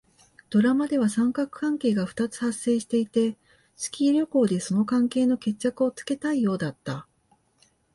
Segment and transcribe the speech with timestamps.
[0.49, 3.37] ドラマでは三角関係が二つ発生していて、
[3.75, 7.05] スキー旅行でその関係の決着をつけたいようだった。